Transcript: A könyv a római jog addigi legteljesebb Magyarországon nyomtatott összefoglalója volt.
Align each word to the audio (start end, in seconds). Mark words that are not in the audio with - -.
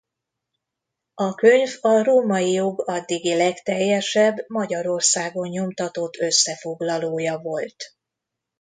A 1.13 1.33
könyv 1.35 1.69
a 1.81 2.03
római 2.03 2.51
jog 2.51 2.83
addigi 2.89 3.35
legteljesebb 3.35 4.35
Magyarországon 4.47 5.47
nyomtatott 5.47 6.15
összefoglalója 6.17 7.37
volt. 7.37 7.95